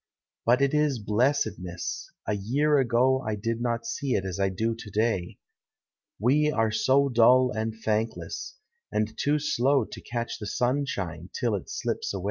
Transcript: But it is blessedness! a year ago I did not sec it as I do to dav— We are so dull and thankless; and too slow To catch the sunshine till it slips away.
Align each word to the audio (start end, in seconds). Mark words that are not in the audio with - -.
But 0.47 0.63
it 0.63 0.73
is 0.73 0.97
blessedness! 0.97 2.09
a 2.25 2.33
year 2.33 2.79
ago 2.79 3.21
I 3.23 3.35
did 3.35 3.61
not 3.61 3.85
sec 3.85 4.09
it 4.09 4.25
as 4.25 4.39
I 4.39 4.49
do 4.49 4.73
to 4.73 4.89
dav— 4.89 5.21
We 6.27 6.49
are 6.51 6.71
so 6.71 7.07
dull 7.07 7.51
and 7.51 7.75
thankless; 7.75 8.55
and 8.91 9.15
too 9.15 9.37
slow 9.37 9.85
To 9.85 10.01
catch 10.01 10.39
the 10.39 10.47
sunshine 10.47 11.29
till 11.39 11.53
it 11.53 11.69
slips 11.69 12.15
away. 12.15 12.19